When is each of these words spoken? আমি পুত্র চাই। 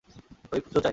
আমি 0.51 0.61
পুত্র 0.61 0.77
চাই। 0.77 0.89